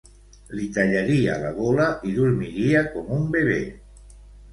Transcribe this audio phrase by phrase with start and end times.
[0.59, 3.59] Li tallaria la gola i dormiria com un bebè.